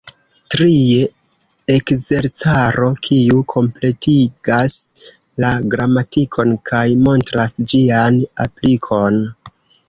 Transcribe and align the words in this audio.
Trie, 0.53 1.01
Ekzercaro, 1.73 2.87
kiu 3.07 3.41
kompletigas 3.53 4.79
la 5.45 5.53
gramatikon 5.75 6.57
kaj 6.71 6.83
montras 7.05 7.55
ĝian 7.75 8.19
aplikon. 8.49 9.23